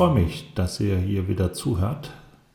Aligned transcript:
freue 0.00 0.14
mich, 0.14 0.54
dass 0.54 0.80
ihr 0.80 0.96
hier 0.96 1.28
wieder 1.28 1.52
zuhört 1.52 2.10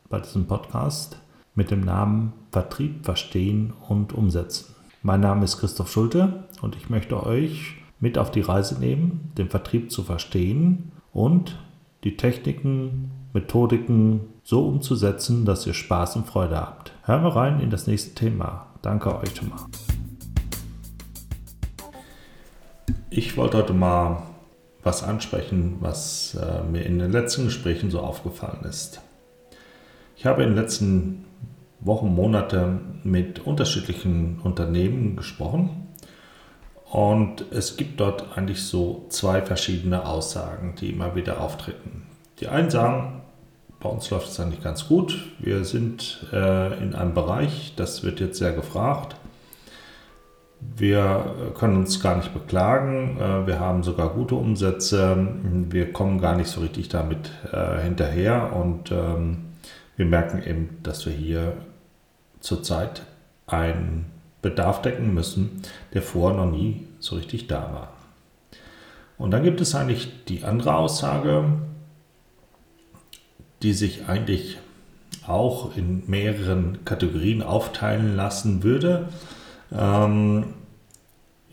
bei 0.10 0.20
diesem 0.20 0.48
Podcast 0.48 1.20
mit 1.54 1.70
dem 1.70 1.82
Namen 1.82 2.34
Vertrieb 2.52 3.06
verstehen 3.06 3.72
und 3.88 4.14
umsetzen. 4.14 4.74
Mein 5.04 5.20
Name 5.20 5.46
ist 5.46 5.60
Christoph 5.60 5.92
Schulte 5.92 6.46
und 6.64 6.76
ich 6.76 6.90
möchte 6.90 7.24
euch 7.24 7.76
mit 8.00 8.18
auf 8.18 8.32
die 8.32 8.42
Reise 8.42 8.80
nehmen, 8.80 9.32
den 9.38 9.50
Vertrieb 9.50 9.92
zu 9.92 10.02
verstehen 10.02 10.92
und 11.14 11.56
die 12.04 12.18
Techniken, 12.18 13.12
Methodiken 13.32 14.22
so 14.44 14.68
umzusetzen, 14.68 15.46
dass 15.46 15.68
ihr 15.68 15.76
Spaß 15.76 16.16
und 16.16 16.26
Freude 16.26 16.60
habt. 16.60 16.94
Hören 17.04 17.24
wir 17.26 17.36
rein 17.36 17.60
in 17.60 17.70
das 17.70 17.86
nächste 17.86 18.16
Thema. 18.16 18.66
Danke 18.82 19.16
euch 19.20 19.36
schon 19.36 19.50
mal. 19.50 19.60
Ich 23.12 23.38
wollte 23.38 23.58
heute 23.58 23.74
mal 23.76 24.24
was 24.86 25.04
ansprechen, 25.04 25.78
was 25.82 26.36
äh, 26.36 26.64
mir 26.64 26.86
in 26.86 27.00
den 27.00 27.12
letzten 27.12 27.46
Gesprächen 27.46 27.90
so 27.90 28.00
aufgefallen 28.00 28.64
ist. 28.70 29.02
Ich 30.16 30.26
habe 30.26 30.44
in 30.44 30.50
den 30.50 30.58
letzten 30.58 31.26
Wochen, 31.82 32.08
Monaten 32.14 33.02
mit 33.04 33.40
unterschiedlichen 33.40 34.40
Unternehmen 34.44 35.16
gesprochen 35.16 35.88
und 36.90 37.46
es 37.52 37.78
gibt 37.78 38.00
dort 38.00 38.38
eigentlich 38.38 38.64
so 38.64 39.06
zwei 39.10 39.42
verschiedene 39.42 40.06
Aussagen, 40.06 40.76
die 40.80 40.92
immer 40.92 41.16
wieder 41.16 41.42
auftreten. 41.42 42.04
Die 42.40 42.48
einen 42.48 42.70
sagen, 42.70 43.24
bei 43.80 43.90
uns 43.90 44.10
läuft 44.10 44.30
es 44.30 44.40
eigentlich 44.40 44.64
ganz 44.64 44.88
gut, 44.88 45.18
wir 45.40 45.66
sind 45.66 46.28
äh, 46.32 46.82
in 46.82 46.96
einem 46.96 47.14
Bereich, 47.14 47.74
das 47.76 48.04
wird 48.04 48.20
jetzt 48.20 48.38
sehr 48.38 48.54
gefragt 48.54 49.16
wir 50.60 51.54
können 51.58 51.78
uns 51.78 52.02
gar 52.02 52.18
nicht 52.18 52.34
beklagen. 52.34 53.18
Äh, 53.20 53.48
wir 53.48 53.60
haben 53.60 53.84
sogar 53.84 54.10
gute 54.10 54.36
Umsätze. 54.36 55.28
Wir 55.70 55.94
kommen 55.94 56.20
gar 56.20 56.36
nicht 56.36 56.50
so 56.50 56.62
richtig 56.62 56.90
damit 56.90 57.32
äh, 57.52 57.82
hinterher 57.82 58.54
und 58.54 58.92
ähm, 58.92 59.46
wir 59.96 60.06
merken 60.06 60.44
eben, 60.46 60.78
dass 60.84 61.06
wir 61.06 61.14
hier 61.14 61.54
zurzeit 62.40 63.04
einen 63.48 64.06
Bedarf 64.42 64.82
decken 64.82 65.14
müssen, 65.14 65.62
der 65.94 66.02
vorher 66.02 66.46
noch 66.46 66.52
nie 66.52 66.88
so 67.00 67.16
richtig 67.16 67.48
da 67.48 67.62
war. 67.74 67.94
Und 69.18 69.32
dann 69.32 69.44
gibt 69.44 69.62
es 69.62 69.74
eigentlich 69.76 70.26
die 70.26 70.44
andere 70.44 70.76
Aussage, 70.76 71.46
die 73.64 73.74
sich 73.74 74.08
eigentlich 74.08 74.58
auch 75.26 75.76
in 75.76 76.04
mehreren 76.08 76.86
Kategorien 76.86 77.42
aufteilen 77.42 78.16
lassen 78.16 78.62
würde. 78.64 79.08
Ähm, 79.78 80.46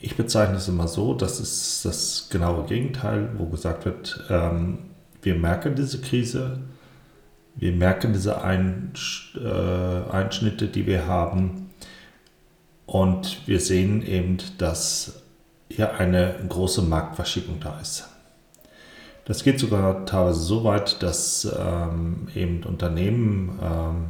ich 0.01 0.17
bezeichne 0.17 0.56
es 0.56 0.69
immer 0.69 0.89
so, 0.89 1.15
das 1.15 1.41
ist 1.41 1.84
das 1.84 2.29
genaue 2.31 2.64
Gegenteil, 2.64 3.31
wo 3.39 3.47
gesagt 3.47 3.84
wird, 3.84 4.25
ähm, 4.31 4.79
wir 5.23 5.37
merken 5.37 5.75
diese 5.77 6.01
Krise, 6.01 6.59
wir 7.55 7.73
merken 7.73 8.12
diese 8.12 8.42
Einsch 8.42 9.37
äh, 9.37 10.11
Einschnitte, 10.11 10.67
die 10.67 10.87
wir 10.87 11.06
haben 11.06 11.70
und 12.87 13.47
wir 13.47 13.61
sehen 13.61 14.05
eben, 14.05 14.39
dass 14.59 15.23
hier 15.69 15.95
eine 15.95 16.34
große 16.48 16.83
Marktverschiebung 16.83 17.61
da 17.61 17.79
ist. 17.81 18.09
Das 19.25 19.45
geht 19.45 19.61
sogar 19.61 20.05
teilweise 20.05 20.41
so 20.41 20.64
weit, 20.64 21.03
dass 21.03 21.48
ähm, 21.57 22.27
eben 22.34 22.64
Unternehmen 22.64 23.59
ähm, 23.62 24.07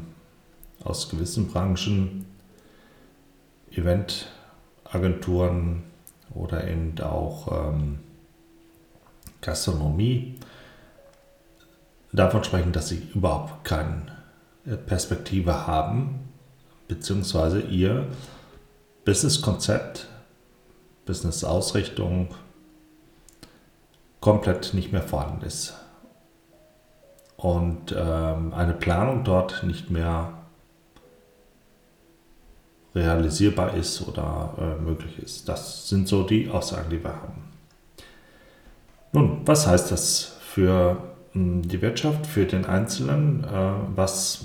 aus 0.82 1.10
gewissen 1.10 1.48
Branchen 1.48 2.24
Eventagenturen 3.75 5.84
oder 6.34 6.67
eben 6.67 6.98
auch 7.01 7.69
ähm, 7.69 7.98
Gastronomie 9.41 10.39
davon 12.12 12.45
sprechen, 12.45 12.73
dass 12.73 12.89
sie 12.89 13.09
überhaupt 13.15 13.65
keine 13.65 14.06
Perspektive 14.87 15.66
haben, 15.66 16.28
beziehungsweise 16.88 17.61
ihr 17.61 18.06
Businesskonzept, 19.05 20.06
Business-Ausrichtung 21.05 22.28
komplett 24.21 24.72
nicht 24.72 24.93
mehr 24.93 25.03
vorhanden 25.03 25.44
ist. 25.44 25.75
Und 27.37 27.93
ähm, 27.99 28.55
eine 28.55 28.75
Planung 28.75 29.25
dort 29.25 29.65
nicht 29.65 29.91
mehr 29.91 30.41
realisierbar 32.94 33.75
ist 33.75 34.06
oder 34.06 34.54
äh, 34.58 34.82
möglich 34.82 35.19
ist. 35.19 35.48
Das 35.48 35.88
sind 35.88 36.08
so 36.08 36.25
die 36.25 36.50
Aussagen, 36.50 36.91
die 36.91 37.03
wir 37.03 37.10
haben. 37.10 37.42
Nun, 39.12 39.41
was 39.44 39.66
heißt 39.66 39.91
das 39.91 40.36
für 40.42 40.97
mh, 41.32 41.42
hm, 41.42 41.62
die 41.62 41.81
Wirtschaft, 41.82 42.26
für 42.26 42.44
den 42.44 42.66
Einzelnen? 42.66 43.44
Äh, 43.44 43.72
was 43.94 44.44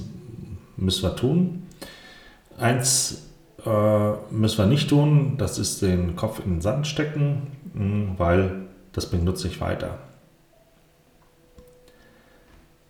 müssen 0.78 1.03
wir 1.03 1.16
tun? 1.16 1.63
Eins 2.57 3.24
äh, 3.66 4.12
müssen 4.31 4.57
wir 4.57 4.66
nicht 4.66 4.90
tun, 4.90 5.36
das 5.38 5.59
ist 5.59 5.81
den 5.81 6.16
Kopf 6.16 6.40
in 6.40 6.56
den 6.56 6.62
Sand 6.62 6.88
stecken, 6.88 7.47
mh, 7.74 7.81
hm, 7.81 8.13
weil 8.18 8.68
das 8.94 9.09
bringt 9.09 9.28
uns 9.28 9.44
nicht 9.44 9.62
weiter. 9.62 10.00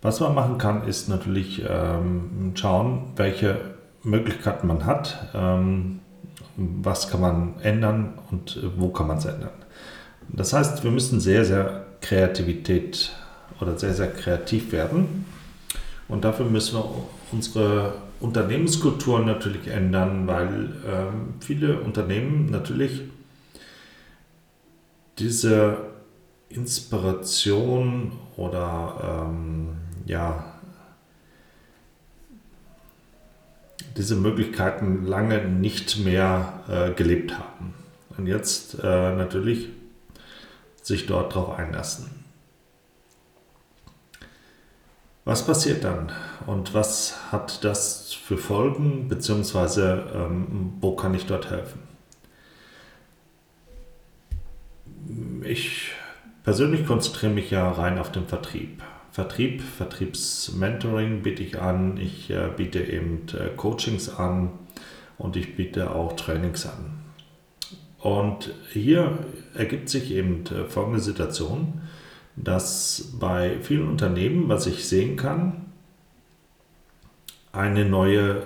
Was 0.01 0.19
man 0.19 0.35
machen 0.35 0.57
kann, 0.57 0.87
ist 0.87 1.09
natürlich 1.09 1.63
ähm, 1.67 2.53
schauen, 2.55 3.13
welche 3.15 3.76
Möglichkeiten 4.07 4.67
man 4.67 4.85
hat, 4.85 5.29
ähm, 5.33 5.99
was 6.55 7.09
kann 7.09 7.21
man 7.21 7.59
ändern 7.61 8.13
und 8.31 8.59
wo 8.77 8.89
kann 8.89 9.07
man 9.07 9.17
es 9.17 9.25
ändern. 9.25 9.51
Das 10.29 10.53
heißt, 10.53 10.83
wir 10.83 10.91
müssen 10.91 11.19
sehr, 11.19 11.45
sehr 11.45 11.85
Kreativität 12.01 13.11
oder 13.59 13.77
sehr, 13.77 13.93
sehr 13.93 14.11
kreativ 14.11 14.71
werden. 14.71 15.25
Und 16.07 16.23
dafür 16.23 16.45
müssen 16.45 16.77
wir 16.77 16.85
unsere 17.31 17.93
Unternehmenskultur 18.19 19.19
natürlich 19.19 19.67
ändern, 19.67 20.27
weil 20.27 20.71
ähm, 20.87 21.33
viele 21.39 21.79
Unternehmen 21.81 22.49
natürlich 22.49 23.01
diese 25.19 25.77
Inspiration 26.49 28.13
oder 28.37 29.27
ähm, 29.27 29.69
ja, 30.05 30.46
diese 33.97 34.15
Möglichkeiten 34.15 35.05
lange 35.05 35.43
nicht 35.43 35.99
mehr 35.99 36.61
äh, 36.69 36.91
gelebt 36.91 37.37
haben. 37.37 37.73
Und 38.17 38.27
jetzt 38.27 38.75
äh, 38.81 39.15
natürlich 39.15 39.69
sich 40.81 41.05
dort 41.05 41.35
drauf 41.35 41.57
einlassen. 41.57 42.09
Was 45.25 45.45
passiert 45.45 45.83
dann 45.83 46.11
und 46.45 46.73
was 46.73 47.33
hat 47.33 47.65
das 47.65 48.13
für 48.13 48.37
Folgen, 48.37 49.09
beziehungsweise 49.09 50.05
ähm, 50.15 50.75
wo 50.79 50.95
kann 50.95 51.13
ich 51.13 51.25
dort 51.25 51.49
helfen? 51.49 51.81
Ich 55.43 55.91
persönlich 56.43 56.85
konzentriere 56.85 57.33
mich 57.33 57.51
ja 57.51 57.69
rein 57.69 57.99
auf 57.99 58.09
den 58.09 58.25
Vertrieb. 58.25 58.81
Vertrieb, 59.17 59.63
Vertriebsmentoring 59.63 61.23
biete 61.23 61.41
ich 61.41 61.59
an. 61.59 61.97
Ich 61.97 62.29
äh, 62.29 62.51
biete 62.55 62.79
eben 62.83 63.25
äh, 63.33 63.49
Coachings 63.57 64.09
an 64.09 64.51
und 65.17 65.35
ich 65.35 65.55
biete 65.55 65.89
auch 65.89 66.15
Trainings 66.15 66.67
an. 66.67 66.99
Und 67.97 68.53
hier 68.71 69.17
ergibt 69.55 69.89
sich 69.89 70.11
eben 70.11 70.45
äh, 70.45 70.65
folgende 70.65 70.99
Situation, 70.99 71.81
dass 72.35 73.13
bei 73.19 73.57
vielen 73.63 73.87
Unternehmen, 73.87 74.49
was 74.49 74.67
ich 74.67 74.87
sehen 74.87 75.15
kann, 75.15 75.65
eine 77.51 77.85
neue 77.85 78.43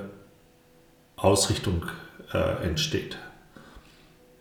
Ausrichtung 1.17 1.85
äh, 2.31 2.65
entsteht. 2.65 3.17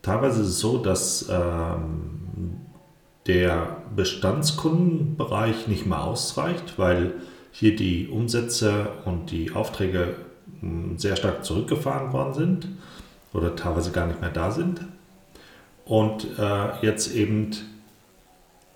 Teilweise 0.02 0.42
ist 0.42 0.48
es 0.50 0.60
so, 0.60 0.78
dass 0.78 1.28
ähm, 1.28 2.60
der 3.26 3.76
Bestandskundenbereich 3.94 5.68
nicht 5.68 5.86
mehr 5.86 6.04
ausreicht, 6.04 6.78
weil 6.78 7.14
hier 7.52 7.76
die 7.76 8.08
Umsätze 8.08 8.88
und 9.04 9.30
die 9.30 9.52
Aufträge 9.52 10.16
hm, 10.60 10.98
sehr 10.98 11.16
stark 11.16 11.44
zurückgefahren 11.44 12.12
worden 12.12 12.34
sind 12.34 12.68
oder 13.32 13.56
teilweise 13.56 13.90
gar 13.92 14.06
nicht 14.06 14.20
mehr 14.20 14.30
da 14.30 14.50
sind. 14.50 14.80
Und 15.84 16.26
äh, 16.38 16.86
jetzt 16.86 17.14
eben 17.14 17.50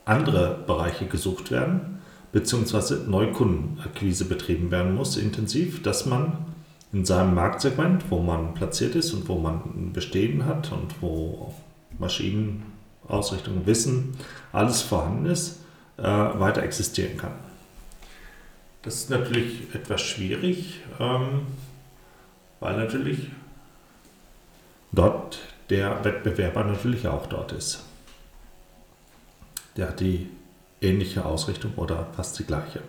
andere 0.05 0.59
Bereiche 0.67 1.07
gesucht 1.07 1.51
werden, 1.51 2.01
beziehungsweise 2.33 3.05
Neukundenakquise 3.09 4.25
betrieben 4.25 4.71
werden 4.71 4.95
muss, 4.95 5.17
intensiv, 5.17 5.83
dass 5.83 6.07
man 6.07 6.39
in 6.93 7.05
seinem 7.05 7.35
Marktsegment, 7.35 8.05
wo 8.11 8.21
man 8.21 8.55
platziert 8.55 8.95
ist 8.95 9.13
und 9.13 9.29
wo 9.29 9.39
man 9.39 9.63
ein 9.77 9.93
Bestehen 9.93 10.45
hat 10.45 10.73
und 10.73 11.01
wo 11.01 11.55
Maschinen 11.99 12.74
Ausrichtung, 13.09 13.67
Wissen, 13.67 14.17
alles 14.53 14.83
vorhanden 14.83 15.27
ist, 15.27 15.61
äh, 15.97 16.03
weiter 16.03 16.63
existieren 16.63 17.17
kann. 17.17 17.33
Das 18.83 18.97
ist 18.97 19.11
natürlich 19.11 19.75
etwas 19.75 20.03
schwierig, 20.03 20.81
ähm, 21.01 21.47
weil 22.61 22.77
natürlich 22.77 23.31
dort 24.93 25.39
der 25.71 26.05
Wettbewerber 26.05 26.65
natürlich 26.65 27.09
auch 27.09 27.27
dort 27.27 27.53
ist. 27.53 27.83
Der 29.77 29.89
hat 29.89 30.01
die 30.01 30.29
ähnliche 30.81 31.25
Ausrichtung 31.25 31.73
oder 31.77 32.07
fast 32.15 32.39
die 32.39 32.45
gleiche. 32.45 32.81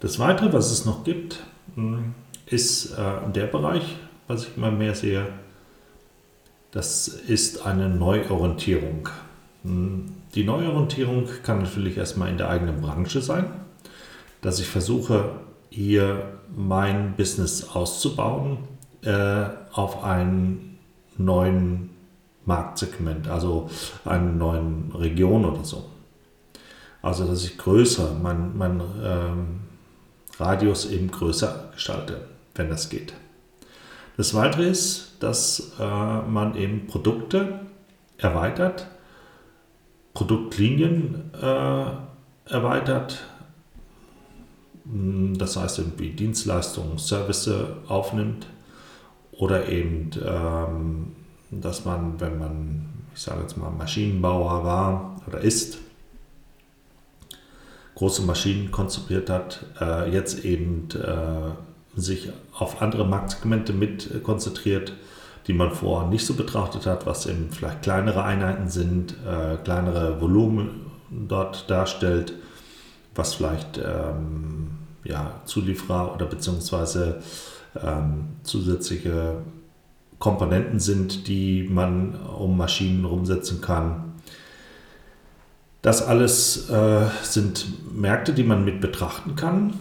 Das 0.00 0.18
Weitere, 0.18 0.52
was 0.52 0.70
es 0.70 0.84
noch 0.84 1.04
gibt, 1.04 1.40
hm, 1.74 2.14
ist 2.46 2.92
äh, 2.92 3.30
der 3.32 3.46
Bereich, 3.46 3.96
was 4.26 4.44
ich 4.44 4.56
immer 4.56 4.70
mehr 4.70 4.94
sehe, 4.94 5.26
das 6.72 7.06
ist 7.06 7.64
eine 7.64 7.88
Neuorientierung. 7.88 9.08
Hm, 9.62 10.12
die 10.34 10.44
Neuorientierung 10.44 11.28
kann 11.42 11.62
natürlich 11.62 11.96
erstmal 11.96 12.30
in 12.30 12.38
der 12.38 12.48
eigenen 12.48 12.80
Branche 12.80 13.22
sein, 13.22 13.44
dass 14.40 14.58
ich 14.58 14.66
versuche, 14.66 15.36
hier 15.70 16.38
mein 16.54 17.14
Business 17.16 17.70
auszubauen 17.70 18.58
äh, 19.02 19.44
auf 19.72 20.02
einen 20.04 20.78
neuen 21.16 21.90
Marktsegment, 22.44 23.28
also 23.28 23.70
einer 24.04 24.32
neuen 24.32 24.92
Region 24.94 25.44
oder 25.44 25.64
so. 25.64 25.84
Also 27.02 27.26
dass 27.26 27.44
ich 27.44 27.58
größer, 27.58 28.16
mein, 28.22 28.56
mein 28.56 28.82
ähm, 29.02 29.60
Radius 30.38 30.90
eben 30.90 31.10
größer 31.10 31.70
gestalte, 31.74 32.22
wenn 32.54 32.68
das 32.68 32.88
geht. 32.88 33.12
Das 34.16 34.34
Weitere 34.34 34.68
ist, 34.68 35.16
dass 35.20 35.72
äh, 35.78 35.82
man 36.22 36.56
eben 36.56 36.86
Produkte 36.86 37.60
erweitert, 38.18 38.88
Produktlinien 40.14 41.30
äh, 41.34 41.84
erweitert, 42.52 43.24
hm, 44.84 45.36
das 45.38 45.56
heißt 45.56 45.78
irgendwie 45.78 46.10
Dienstleistungen, 46.10 46.98
Service 46.98 47.50
aufnimmt 47.88 48.46
oder 49.32 49.68
eben, 49.68 50.10
ähm, 50.24 51.16
dass 51.50 51.84
man, 51.84 52.20
wenn 52.20 52.38
man, 52.38 52.88
ich 53.14 53.20
sage 53.20 53.42
jetzt 53.42 53.56
mal, 53.56 53.70
Maschinenbauer 53.70 54.64
war 54.64 55.16
oder 55.26 55.40
ist, 55.40 55.78
große 57.94 58.22
Maschinen 58.22 58.70
konzipiert 58.70 59.30
hat, 59.30 59.64
äh, 59.80 60.10
jetzt 60.10 60.44
eben 60.44 60.88
äh, 60.94 61.50
sich 61.94 62.30
auf 62.52 62.80
andere 62.82 63.06
Marktsegmente 63.06 63.72
mit 63.72 64.22
konzentriert, 64.22 64.94
die 65.46 65.52
man 65.52 65.72
vorher 65.72 66.08
nicht 66.08 66.24
so 66.24 66.34
betrachtet 66.34 66.86
hat, 66.86 67.06
was 67.06 67.26
eben 67.26 67.50
vielleicht 67.50 67.82
kleinere 67.82 68.22
Einheiten 68.24 68.68
sind, 68.68 69.16
äh, 69.26 69.56
kleinere 69.62 70.20
Volumen 70.20 70.86
dort 71.10 71.68
darstellt, 71.68 72.34
was 73.14 73.34
vielleicht 73.34 73.78
ähm, 73.78 74.70
ja, 75.04 75.40
Zulieferer 75.44 76.14
oder 76.14 76.26
beziehungsweise 76.26 77.22
ähm, 77.82 78.28
zusätzliche 78.42 79.42
Komponenten 80.18 80.78
sind, 80.78 81.26
die 81.26 81.68
man 81.68 82.14
um 82.14 82.56
Maschinen 82.56 83.04
rumsetzen 83.04 83.60
kann, 83.60 84.12
das 85.82 86.00
alles 86.00 86.70
äh, 86.70 87.06
sind 87.24 87.66
Märkte, 87.92 88.32
die 88.32 88.44
man 88.44 88.64
mit 88.64 88.80
betrachten 88.80 89.34
kann. 89.34 89.74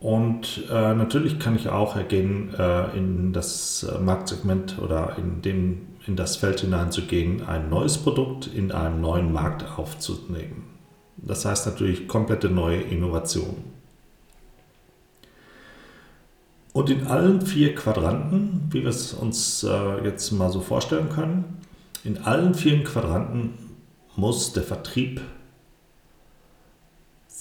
Und 0.00 0.64
äh, 0.70 0.94
natürlich 0.94 1.38
kann 1.38 1.54
ich 1.54 1.68
auch 1.68 1.94
ergehen, 1.94 2.54
äh, 2.58 2.96
in 2.96 3.34
das 3.34 3.86
Marktsegment 4.00 4.78
oder 4.78 5.16
in, 5.18 5.42
dem, 5.42 5.88
in 6.06 6.16
das 6.16 6.36
Feld 6.36 6.60
hineinzugehen, 6.60 7.46
ein 7.46 7.68
neues 7.68 7.98
Produkt 7.98 8.46
in 8.46 8.72
einem 8.72 9.02
neuen 9.02 9.30
Markt 9.30 9.78
aufzunehmen. 9.78 10.64
Das 11.18 11.44
heißt 11.44 11.66
natürlich 11.66 12.08
komplette 12.08 12.48
neue 12.48 12.80
Innovation. 12.80 13.56
Und 16.72 16.88
in 16.88 17.06
allen 17.06 17.42
vier 17.42 17.74
Quadranten, 17.74 18.68
wie 18.70 18.82
wir 18.82 18.90
es 18.90 19.12
uns 19.12 19.64
äh, 19.64 20.04
jetzt 20.04 20.30
mal 20.30 20.50
so 20.50 20.60
vorstellen 20.60 21.10
können, 21.10 21.58
in 22.04 22.16
allen 22.18 22.54
vier 22.54 22.82
Quadranten 22.84 23.52
muss 24.16 24.54
der 24.54 24.62
Vertrieb 24.62 25.20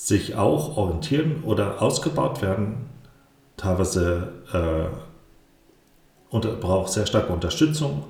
sich 0.10 0.36
auch 0.36 0.76
orientieren 0.76 1.44
oder 1.44 1.82
ausgebaut 1.82 2.42
werden. 2.42 2.90
Teilweise 3.56 4.34
äh, 4.52 4.88
unter, 6.30 6.50
braucht 6.54 6.92
sehr 6.92 7.06
starke 7.06 7.32
Unterstützung. 7.32 8.04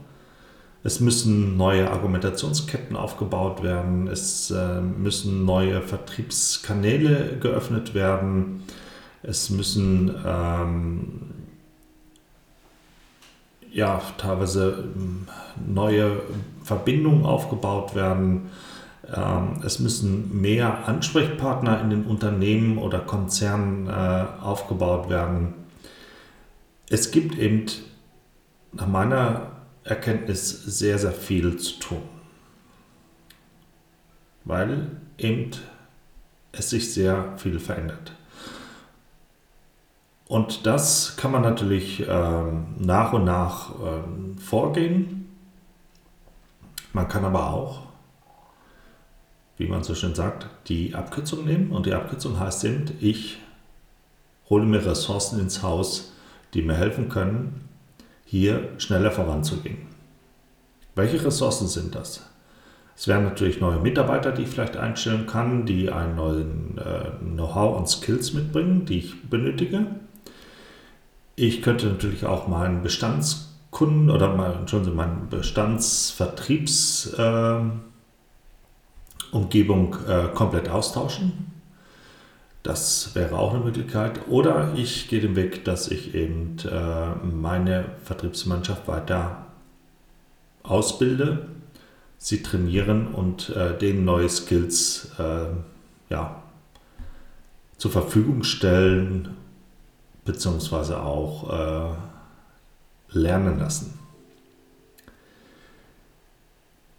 Es 0.82 1.02
müssen 1.02 1.58
neue 1.58 1.92
Argumentationsketten 1.92 2.96
aufgebaut 2.96 3.62
werden. 3.64 4.08
Es 4.08 4.50
äh, 4.50 4.80
müssen 4.80 5.44
neue 5.44 5.82
Vertriebskanäle 5.82 7.38
geöffnet 7.38 7.94
werden. 7.94 8.64
Es 9.22 9.50
müssen 9.50 10.16
ähm, 10.26 11.22
ja, 13.74 14.02
teilweise 14.18 14.86
ähm, 14.96 15.28
neue 15.68 16.22
Verbindungen 16.64 17.26
aufgebaut 17.26 17.94
werden. 17.94 18.50
Ähm, 19.14 19.62
es 19.64 19.80
müssen 19.80 20.42
mehr 20.42 20.88
Ansprechpartner 20.88 21.82
in 21.82 21.90
den 21.90 22.06
Unternehmen 22.06 22.78
oder 22.78 23.00
Konzernen 23.00 23.88
äh, 23.88 24.26
aufgebaut 24.42 25.10
werden. 25.10 25.54
Es 26.90 27.12
gibt 27.12 27.38
eben 27.38 27.66
nach 28.72 28.88
meiner 28.88 29.52
Erkenntnis 29.84 30.50
sehr, 30.50 31.00
sehr 31.00 31.12
viel 31.12 31.58
zu 31.58 31.80
tun, 31.80 32.02
weil 34.46 34.92
eben 35.18 35.52
es 36.52 36.70
sich 36.70 36.94
sehr 36.94 37.38
viel 37.38 37.60
verändert. 37.60 38.14
Und 40.28 40.68
das 40.68 41.18
kann 41.18 41.32
man 41.32 41.42
natürlich 41.42 42.06
ähm, 42.08 42.76
nach 42.78 43.14
und 43.14 43.26
nach 43.26 43.72
ähm, 43.84 44.38
vorgehen. 44.38 45.28
Man 46.94 47.08
kann 47.08 47.26
aber 47.26 47.50
auch, 47.52 47.89
wie 49.60 49.68
man 49.68 49.84
so 49.84 49.94
schön 49.94 50.16
sagt, 50.16 50.48
die 50.68 50.96
Abkürzung 50.96 51.46
nehmen. 51.46 51.70
Und 51.72 51.86
die 51.86 51.94
Abkürzung 51.94 52.40
heißt 52.40 52.64
eben, 52.64 52.86
ich 53.02 53.38
hole 54.50 54.66
mir 54.66 54.84
Ressourcen 54.84 55.40
ins 55.40 55.62
Haus, 55.62 56.12
die 56.54 56.64
mir 56.64 56.76
helfen 56.76 57.10
können, 57.10 57.62
hier 58.26 58.70
schneller 58.78 59.12
voranzugehen. 59.12 59.80
Welche 60.96 61.24
Ressourcen 61.24 61.68
sind 61.68 61.94
das? 61.94 62.26
Es 62.96 63.08
wären 63.08 63.26
natürlich 63.26 63.60
neue 63.60 63.80
Mitarbeiter, 63.80 64.32
die 64.32 64.42
ich 64.44 64.50
vielleicht 64.50 64.78
einstellen 64.78 65.28
kann, 65.28 65.66
die 65.66 65.92
einen 65.92 66.16
neuen 66.16 66.78
äh, 66.78 67.12
Know-how 67.22 67.78
und 67.78 67.90
Skills 67.90 68.34
mitbringen, 68.34 68.86
die 68.86 69.00
ich 69.00 69.30
benötige. 69.30 69.88
Ich 71.36 71.62
könnte 71.62 71.88
natürlich 71.88 72.26
auch 72.26 72.48
meinen 72.48 72.82
Bestandskunden 72.82 74.10
oder 74.10 74.34
mal, 74.36 74.54
Entschuldigung, 74.54 74.96
meine 74.96 75.18
Bestandsvertriebsumgebung 75.30 77.89
äh, 79.34 79.38
äh, 80.08 80.28
komplett 80.34 80.70
austauschen. 80.70 81.50
Das 82.64 83.16
wäre 83.16 83.38
auch 83.38 83.54
eine 83.54 83.64
Möglichkeit. 83.64 84.28
Oder 84.28 84.74
ich 84.76 85.08
gehe 85.08 85.22
den 85.22 85.36
Weg, 85.36 85.66
dass 85.66 85.90
ich 85.90 86.14
eben 86.14 86.58
äh, 86.60 87.26
meine 87.26 87.86
Vertriebsmannschaft 88.04 88.88
weiter 88.88 89.46
ausbilde, 90.64 91.48
sie 92.18 92.44
trainieren 92.44 93.08
und 93.08 93.50
äh, 93.50 93.78
denen 93.78 94.04
neue 94.04 94.30
Skills 94.30 95.12
äh, 95.18 95.46
ja, 96.10 96.44
zur 97.78 97.92
Verfügung 97.92 98.44
stellen 98.44 99.30
beziehungsweise 100.26 101.02
auch 101.02 101.50
äh, 101.50 103.18
lernen 103.18 103.58
lassen. 103.58 103.98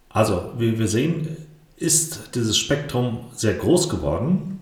Also, 0.09 0.51
wie 0.57 0.77
wir 0.77 0.87
sehen, 0.87 1.37
ist 1.81 2.35
dieses 2.35 2.57
Spektrum 2.57 3.25
sehr 3.33 3.55
groß 3.55 3.89
geworden. 3.89 4.59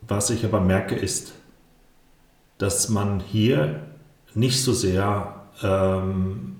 Was 0.00 0.30
ich 0.30 0.44
aber 0.44 0.60
merke, 0.60 0.96
ist, 0.96 1.34
dass 2.58 2.88
man 2.88 3.20
hier 3.20 3.80
nicht 4.34 4.60
so 4.62 4.72
sehr 4.72 5.42
ähm, 5.62 6.56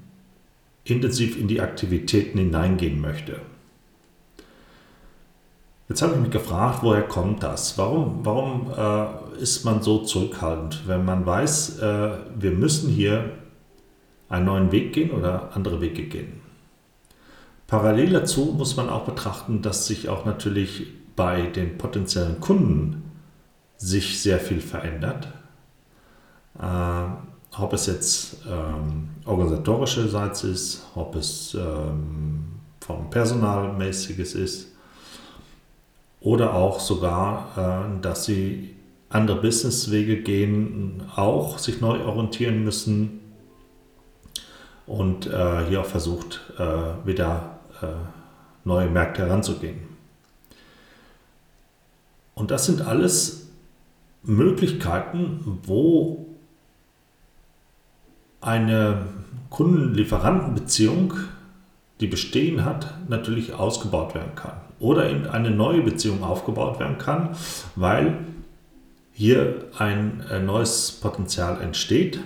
intensiv 0.85 1.37
in 1.39 1.49
die 1.49 1.61
Aktivitäten 1.61 2.39
hineingehen 2.39 3.01
möchte. 3.01 3.41
Jetzt 5.89 6.01
habe 6.03 6.15
ich 6.15 6.21
mich 6.21 6.31
gefragt, 6.31 6.79
woher 6.83 7.03
kommt 7.03 7.43
das? 7.43 7.77
Warum, 7.77 8.21
warum 8.25 8.73
äh, 8.77 9.41
ist 9.43 9.65
man 9.65 9.83
so 9.83 9.99
zurückhaltend, 9.99 10.87
wenn 10.87 11.05
man 11.05 11.27
weiß, 11.27 11.81
äh, 11.81 12.11
wir 12.37 12.53
müssen 12.53 12.89
hier 12.89 13.33
einen 14.29 14.47
neuen 14.47 14.73
Weg 14.73 14.93
gehen 14.93 15.11
oder 15.11 15.55
andere 15.55 15.81
Wege 15.81 16.05
gehen? 16.05 16.42
Parallel 17.73 18.11
dazu 18.11 18.55
muss 18.55 18.77
man 18.77 18.91
auch 18.91 19.07
betrachten, 19.07 19.63
dass 19.63 19.87
sich 19.87 20.11
auch 20.11 20.27
natürlich 20.27 20.89
bei 21.17 21.47
den 21.47 21.79
potenziellen 21.79 22.39
Kunden 22.39 23.03
sich 23.79 24.21
sehr 24.21 24.39
viel 24.39 24.61
verändert. 24.61 25.29
Äh, 26.61 27.57
ob 27.59 27.73
es 27.73 27.87
jetzt 27.87 28.43
ähm, 28.47 29.09
organisatorischerseits 29.25 30.45
ist, 30.45 30.87
ob 30.95 31.17
es 31.17 31.55
ähm, 31.55 32.45
vom 32.81 33.09
Personalmäßiges 33.09 34.35
ist 34.35 34.69
oder 36.21 36.53
auch 36.53 36.79
sogar, 36.79 37.87
äh, 37.97 38.03
dass 38.03 38.27
sie 38.27 38.77
andere 39.09 39.41
Businesswege 39.41 40.21
gehen, 40.21 41.05
auch 41.17 41.57
sich 41.57 41.81
neu 41.81 42.05
orientieren 42.05 42.65
müssen 42.65 43.21
und 44.87 45.27
äh, 45.27 45.65
hier 45.71 45.81
auch 45.81 45.87
versucht, 45.87 46.43
äh, 46.59 47.07
wieder 47.07 47.61
neue 48.65 48.89
Märkte 48.89 49.23
heranzugehen. 49.23 49.81
Und 52.35 52.51
das 52.51 52.67
sind 52.67 52.83
alles 52.83 53.49
Möglichkeiten, 54.23 55.61
wo 55.65 56.27
eine 58.41 59.07
Kunden-Lieferanten-Beziehung, 59.51 61.15
die 62.01 62.07
bestehen 62.07 62.65
hat, 62.65 62.95
natürlich 63.09 63.55
ausgebaut 63.55 64.15
werden 64.15 64.35
kann. 64.35 64.61
Oder 64.81 65.09
eben 65.09 65.27
eine 65.27 65.51
neue 65.51 65.83
Beziehung 65.83 66.25
aufgebaut 66.25 66.81
werden 66.81 66.99
kann, 66.99 67.37
weil 67.77 68.19
hier 69.13 69.67
ein 69.79 70.25
äh, 70.31 70.41
neues 70.41 70.91
Potenzial 70.91 71.61
entsteht. 71.61 72.21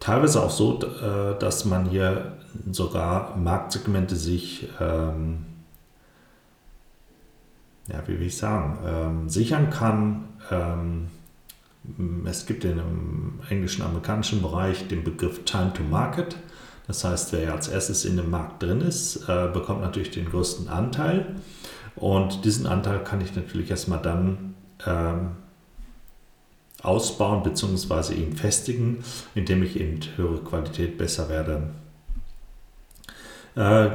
Teilweise 0.00 0.42
auch 0.42 0.50
so, 0.50 0.80
äh, 0.80 1.38
dass 1.38 1.64
man 1.64 1.86
hier 1.86 2.38
sogar 2.70 3.36
Marktsegmente 3.36 4.16
sich, 4.16 4.68
ähm, 4.80 5.44
ja, 7.88 8.02
wie 8.06 8.18
will 8.20 8.26
ich 8.26 8.36
sagen, 8.36 8.78
ähm, 8.86 9.28
sichern 9.28 9.70
kann. 9.70 10.28
Ähm, 10.50 11.08
es 12.26 12.46
gibt 12.46 12.64
dem 12.64 13.40
englischen, 13.48 13.82
amerikanischen 13.82 14.42
Bereich 14.42 14.88
den 14.88 15.04
Begriff 15.04 15.44
Time 15.44 15.72
to 15.72 15.82
Market. 15.82 16.36
Das 16.86 17.04
heißt, 17.04 17.32
wer 17.32 17.52
als 17.52 17.68
erstes 17.68 18.04
in 18.04 18.16
dem 18.16 18.30
Markt 18.30 18.62
drin 18.62 18.80
ist, 18.80 19.28
äh, 19.28 19.48
bekommt 19.52 19.80
natürlich 19.80 20.10
den 20.10 20.30
größten 20.30 20.68
Anteil. 20.68 21.36
Und 21.96 22.44
diesen 22.44 22.66
Anteil 22.66 23.02
kann 23.02 23.20
ich 23.20 23.34
natürlich 23.34 23.70
erstmal 23.70 24.00
dann 24.00 24.54
ähm, 24.86 25.32
ausbauen 26.82 27.42
bzw. 27.42 28.14
ihn 28.14 28.36
festigen, 28.36 29.04
indem 29.34 29.62
ich 29.62 29.78
eben 29.78 30.00
höhere 30.16 30.38
Qualität 30.38 30.98
besser 30.98 31.28
werde. 31.28 31.70
Äh, 33.56 33.90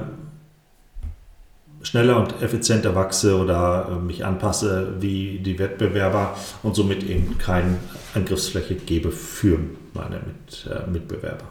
schneller 1.81 2.19
und 2.19 2.41
effizienter 2.41 2.95
wachse 2.95 3.37
oder 3.37 3.89
äh, 3.91 3.95
mich 3.95 4.25
anpasse 4.25 4.95
wie 4.99 5.39
die 5.39 5.59
Wettbewerber 5.59 6.35
und 6.63 6.75
somit 6.75 7.03
eben 7.03 7.37
keine 7.37 7.77
Angriffsfläche 8.13 8.75
gebe 8.75 9.11
für 9.11 9.59
meine 9.93 10.17
Mit, 10.17 10.67
äh, 10.69 10.89
Mitbewerber. 10.89 11.45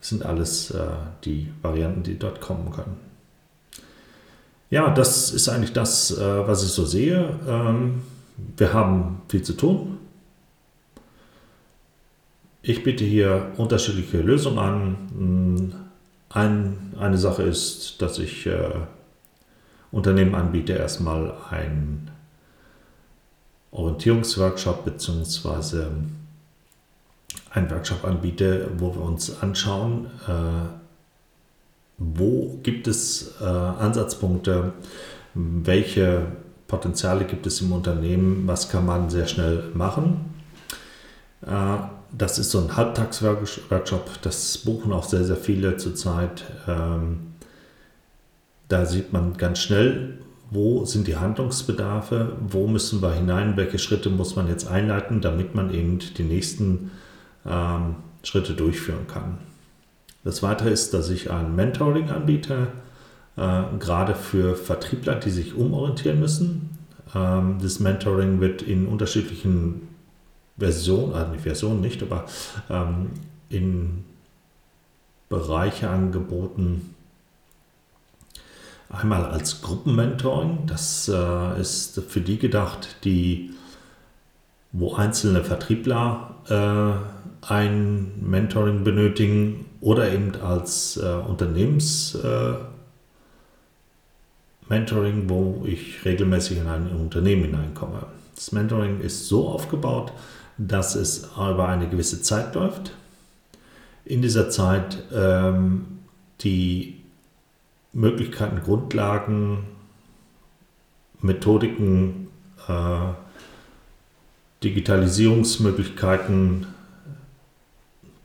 Das 0.00 0.08
sind 0.10 0.24
alles 0.24 0.70
äh, 0.70 0.86
die 1.24 1.48
Varianten, 1.62 2.02
die 2.02 2.18
dort 2.18 2.40
kommen 2.40 2.70
können. 2.70 2.96
Ja, 4.70 4.90
das 4.90 5.32
ist 5.32 5.48
eigentlich 5.48 5.72
das, 5.72 6.10
äh, 6.10 6.46
was 6.46 6.62
ich 6.64 6.70
so 6.70 6.84
sehe. 6.84 7.38
Ähm, 7.48 8.02
wir 8.56 8.72
haben 8.72 9.22
viel 9.28 9.42
zu 9.42 9.54
tun. 9.54 9.98
Ich 12.66 12.82
biete 12.82 13.04
hier 13.04 13.52
unterschiedliche 13.58 14.22
Lösungen 14.22 14.58
an. 14.58 14.96
Hm, 15.14 15.74
ein, 16.30 16.94
eine 16.98 17.18
Sache 17.18 17.42
ist, 17.42 18.00
dass 18.00 18.18
ich 18.18 18.46
äh, 18.46 18.70
Unternehmen 19.92 20.34
anbiete, 20.34 20.72
erstmal 20.72 21.34
einen 21.50 22.10
Orientierungsworkshop 23.70 24.86
bzw. 24.86 25.88
einen 27.50 27.70
Workshop 27.70 28.02
anbiete, 28.02 28.70
wo 28.78 28.94
wir 28.94 29.02
uns 29.02 29.42
anschauen, 29.42 30.06
äh, 30.26 30.68
wo 31.98 32.58
gibt 32.62 32.88
es 32.88 33.34
äh, 33.42 33.44
Ansatzpunkte, 33.44 34.72
welche 35.34 36.28
Potenziale 36.66 37.26
gibt 37.26 37.46
es 37.46 37.60
im 37.60 37.72
Unternehmen, 37.72 38.44
was 38.46 38.70
kann 38.70 38.86
man 38.86 39.10
sehr 39.10 39.26
schnell 39.26 39.64
machen. 39.74 40.32
Das 42.16 42.38
ist 42.38 42.52
so 42.52 42.60
ein 42.60 42.76
Halbtagsworkshop, 42.76 44.22
das 44.22 44.58
buchen 44.58 44.92
auch 44.92 45.02
sehr, 45.02 45.24
sehr 45.24 45.36
viele 45.36 45.76
zurzeit. 45.78 46.44
Ähm, 46.68 47.34
da 48.68 48.86
sieht 48.86 49.12
man 49.12 49.36
ganz 49.36 49.58
schnell, 49.58 50.18
wo 50.50 50.84
sind 50.84 51.08
die 51.08 51.16
Handlungsbedarfe, 51.16 52.36
wo 52.40 52.68
müssen 52.68 53.02
wir 53.02 53.12
hinein, 53.14 53.56
welche 53.56 53.80
Schritte 53.80 54.10
muss 54.10 54.36
man 54.36 54.46
jetzt 54.46 54.68
einleiten, 54.68 55.20
damit 55.20 55.56
man 55.56 55.74
eben 55.74 55.98
die 55.98 56.22
nächsten 56.22 56.92
ähm, 57.44 57.96
Schritte 58.22 58.54
durchführen 58.54 59.08
kann. 59.08 59.38
Das 60.22 60.42
Weitere 60.42 60.70
ist, 60.70 60.94
dass 60.94 61.10
ich 61.10 61.32
ein 61.32 61.56
Mentoring 61.56 62.10
anbiete, 62.10 62.68
äh, 63.36 63.62
gerade 63.80 64.14
für 64.14 64.54
Vertriebler, 64.54 65.16
die 65.16 65.30
sich 65.30 65.54
umorientieren 65.54 66.20
müssen. 66.20 66.78
Ähm, 67.12 67.58
das 67.60 67.80
Mentoring 67.80 68.40
wird 68.40 68.62
in 68.62 68.86
unterschiedlichen 68.86 69.93
Version, 70.56 71.14
also 71.14 71.32
nicht 71.32 71.42
Version 71.42 71.80
nicht, 71.80 72.02
aber 72.02 72.26
ähm, 72.70 73.10
in 73.48 74.04
Bereiche 75.28 75.88
angeboten. 75.88 76.94
Einmal 78.88 79.24
als 79.24 79.62
Gruppenmentoring, 79.62 80.66
das 80.66 81.08
äh, 81.08 81.60
ist 81.60 82.00
für 82.08 82.20
die 82.20 82.38
gedacht, 82.38 82.96
die, 83.04 83.50
wo 84.70 84.94
einzelne 84.94 85.42
Vertriebler 85.42 86.36
äh, 86.48 87.52
ein 87.52 88.12
Mentoring 88.20 88.84
benötigen 88.84 89.66
oder 89.80 90.12
eben 90.12 90.36
als 90.40 90.96
äh, 90.96 91.04
Unternehmens 91.04 92.14
äh, 92.14 92.54
Mentoring, 94.68 95.28
wo 95.28 95.64
ich 95.66 96.04
regelmäßig 96.04 96.58
in 96.58 96.66
ein 96.68 96.88
Unternehmen 96.88 97.44
hineinkomme. 97.44 98.06
Das 98.34 98.52
Mentoring 98.52 99.00
ist 99.00 99.28
so 99.28 99.48
aufgebaut, 99.48 100.12
dass 100.58 100.94
es 100.94 101.30
über 101.34 101.68
eine 101.68 101.88
gewisse 101.88 102.22
Zeit 102.22 102.54
läuft. 102.54 102.92
In 104.04 104.22
dieser 104.22 104.50
Zeit 104.50 105.02
ähm, 105.14 105.86
die 106.40 107.00
Möglichkeiten, 107.92 108.60
Grundlagen, 108.62 109.64
Methodiken, 111.20 112.28
äh, 112.68 113.12
Digitalisierungsmöglichkeiten 114.62 116.66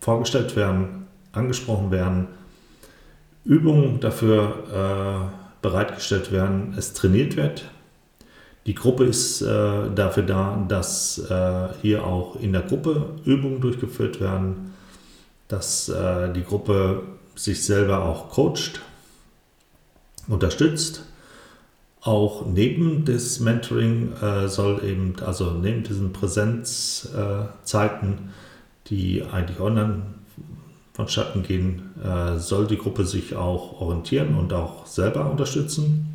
vorgestellt 0.02 0.56
werden, 0.56 1.08
angesprochen 1.32 1.92
werden, 1.92 2.28
Übungen 3.46 4.00
dafür 4.00 4.64
äh, 4.74 5.20
bereitgestellt 5.62 6.32
werden, 6.32 6.74
es 6.78 6.94
trainiert 6.94 7.36
wird 7.36 7.66
die 8.66 8.76
Gruppe 8.76 9.06
ist 9.06 9.42
äh, 9.42 9.90
dafür 9.96 10.24
da, 10.24 10.62
dass 10.68 11.18
äh, 11.18 11.70
hier 11.82 12.04
auch 12.06 12.36
in 12.40 12.52
der 12.54 12.64
Gruppe 12.64 13.14
Übungen 13.26 13.62
durchgeführt 13.62 14.20
werden, 14.20 14.74
dass 15.48 15.88
äh, 15.90 16.32
die 16.34 16.44
Gruppe 16.44 17.04
sich 17.36 17.64
selber 17.66 18.04
auch 18.04 18.30
coacht, 18.30 18.82
unterstützt. 20.28 21.04
Auch 22.02 22.46
neben 22.46 23.06
des 23.06 23.40
Mentoring 23.40 24.14
äh, 24.22 24.48
soll 24.48 24.84
eben, 24.84 25.16
also 25.26 25.50
neben 25.52 25.84
diesen 25.84 26.14
Präsenzzeiten, 26.14 28.30
die 28.88 29.24
eigentlich 29.24 29.60
online 29.60 30.04
vonstatten 30.94 31.42
gehen, 31.44 31.92
äh, 32.04 32.38
soll 32.38 32.68
die 32.68 32.78
Gruppe 32.78 33.06
sich 33.06 33.36
auch 33.36 33.82
orientieren 33.82 34.36
und 34.36 34.54
auch 34.54 34.86
selber 34.86 35.32
unterstützen 35.32 36.09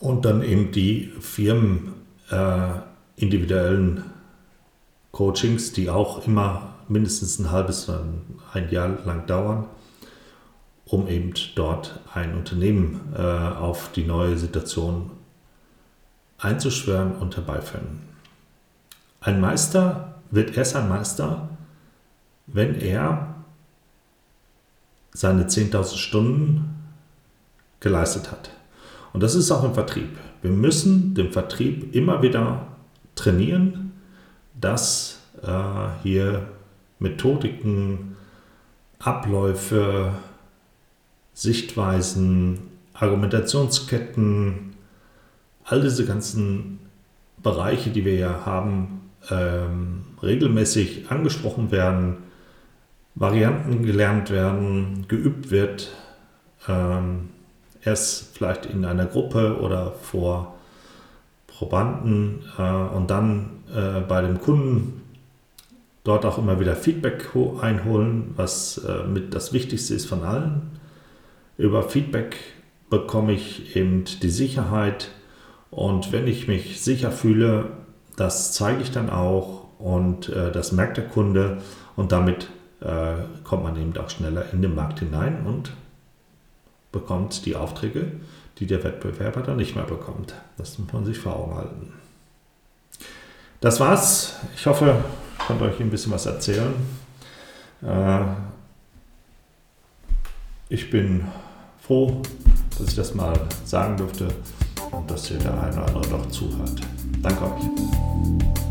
und 0.00 0.24
dann 0.24 0.42
eben 0.42 0.72
die 0.72 1.12
Firmen 1.20 1.92
äh, 2.30 2.70
individuellen 3.16 4.04
Coachings, 5.12 5.72
die 5.72 5.90
auch 5.90 6.26
immer 6.26 6.74
mindestens 6.88 7.38
ein 7.38 7.50
halbes, 7.50 7.90
ein 8.52 8.70
Jahr 8.70 8.88
lang 9.04 9.26
dauern, 9.26 9.66
um 10.86 11.06
eben 11.06 11.34
dort 11.54 12.00
ein 12.14 12.34
Unternehmen 12.34 13.12
äh, 13.16 13.20
auf 13.20 13.92
die 13.92 14.04
neue 14.04 14.36
Situation 14.36 15.10
einzuschwören 16.38 17.12
und 17.16 17.36
herbeiführen. 17.36 18.00
Ein 19.20 19.40
Meister 19.40 20.14
wird 20.30 20.56
erst 20.56 20.74
ein 20.74 20.88
Meister, 20.88 21.50
wenn 22.46 22.80
er 22.80 23.34
seine 25.12 25.44
10.000 25.44 25.96
Stunden 25.96 26.86
geleistet 27.80 28.30
hat. 28.30 28.50
Und 29.12 29.22
das 29.22 29.34
ist 29.34 29.50
auch 29.50 29.64
im 29.64 29.74
Vertrieb. 29.74 30.08
Wir 30.42 30.50
müssen 30.50 31.14
den 31.14 31.32
Vertrieb 31.32 31.94
immer 31.94 32.22
wieder 32.22 32.66
trainieren, 33.14 33.92
dass 34.58 35.20
äh, 35.42 36.02
hier 36.02 36.48
Methodiken, 36.98 38.16
Abläufe, 38.98 40.12
Sichtweisen, 41.34 42.58
Argumentationsketten, 42.92 44.74
all 45.64 45.80
diese 45.80 46.04
ganzen 46.04 46.80
Bereiche, 47.42 47.90
die 47.90 48.04
wir 48.04 48.16
ja 48.16 48.44
haben, 48.44 49.00
ähm, 49.30 50.02
regelmäßig 50.22 51.10
angesprochen 51.10 51.70
werden, 51.70 52.18
Varianten 53.14 53.82
gelernt 53.84 54.30
werden, 54.30 55.06
geübt 55.08 55.50
wird. 55.50 55.92
Ähm, 56.68 57.30
erst 57.84 58.36
vielleicht 58.36 58.66
in 58.66 58.84
einer 58.84 59.06
Gruppe 59.06 59.58
oder 59.60 59.92
vor 59.92 60.54
Probanden 61.46 62.40
äh, 62.58 62.62
und 62.62 63.10
dann 63.10 63.50
äh, 63.74 64.00
bei 64.00 64.22
dem 64.22 64.40
Kunden 64.40 65.02
dort 66.04 66.24
auch 66.24 66.38
immer 66.38 66.60
wieder 66.60 66.76
Feedback 66.76 67.30
einholen, 67.60 68.32
was 68.36 68.78
äh, 68.78 69.06
mit 69.06 69.34
das 69.34 69.52
Wichtigste 69.52 69.94
ist 69.94 70.06
von 70.06 70.22
allen, 70.22 70.70
Über 71.58 71.82
Feedback 71.82 72.36
bekomme 72.88 73.32
ich 73.32 73.76
eben 73.76 74.04
die 74.22 74.30
Sicherheit. 74.30 75.10
Und 75.70 76.10
wenn 76.12 76.26
ich 76.26 76.48
mich 76.48 76.80
sicher 76.80 77.12
fühle, 77.12 77.66
das 78.16 78.52
zeige 78.54 78.82
ich 78.82 78.90
dann 78.90 79.10
auch 79.10 79.66
und 79.78 80.28
äh, 80.30 80.50
das 80.50 80.72
merkt 80.72 80.96
der 80.96 81.06
Kunde. 81.06 81.58
Und 81.96 82.12
damit 82.12 82.48
äh, 82.80 83.14
kommt 83.44 83.62
man 83.62 83.76
eben 83.76 83.96
auch 83.98 84.10
schneller 84.10 84.46
in 84.52 84.62
den 84.62 84.74
Markt 84.74 85.00
hinein 85.00 85.44
und 85.46 85.72
bekommt 86.92 87.46
die 87.46 87.56
Aufträge, 87.56 88.12
die 88.58 88.66
der 88.66 88.82
Wettbewerber 88.84 89.42
dann 89.42 89.56
nicht 89.56 89.74
mehr 89.74 89.84
bekommt. 89.84 90.34
Das 90.56 90.78
muss 90.78 90.92
man 90.92 91.04
sich 91.04 91.18
vor 91.18 91.36
Augen 91.36 91.54
halten. 91.54 91.92
Das 93.60 93.80
war's. 93.80 94.36
Ich 94.54 94.66
hoffe, 94.66 95.04
ich 95.38 95.46
konnte 95.46 95.64
euch 95.64 95.80
ein 95.80 95.90
bisschen 95.90 96.12
was 96.12 96.26
erzählen. 96.26 96.74
Äh, 97.82 98.20
ich 100.68 100.90
bin 100.90 101.26
froh, 101.82 102.22
dass 102.78 102.88
ich 102.88 102.96
das 102.96 103.14
mal 103.14 103.34
sagen 103.64 103.96
durfte 103.96 104.28
und 104.92 105.10
dass 105.10 105.30
ihr 105.30 105.38
der 105.38 105.60
eine 105.60 105.72
oder 105.72 105.86
andere 105.86 106.08
doch 106.08 106.28
zuhört. 106.28 106.80
Danke 107.22 107.44
euch. 107.44 108.69